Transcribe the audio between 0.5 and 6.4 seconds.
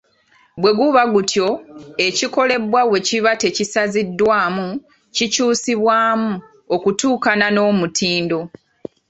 Bwe gutaba gutyo, ekikolebwa bwe kiba tekisaziddwamu, kikyusibwamu